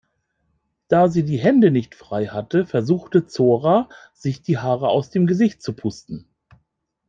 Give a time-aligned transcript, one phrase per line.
[0.87, 5.61] Da sie die Hände nicht frei hatte, versuchte Zora sich die Haare aus dem Gesicht
[5.61, 6.27] zu pusten.